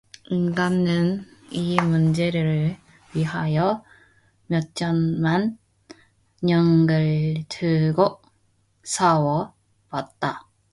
인간은 0.31 1.25
이 1.51 1.79
문제를 1.79 2.75
위하여 3.13 3.83
몇천만년을 4.47 5.55
두고 7.47 8.19
싸워 8.83 9.53
왔다. 9.91 10.47